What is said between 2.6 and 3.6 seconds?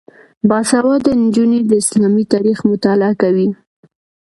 مطالعه کوي.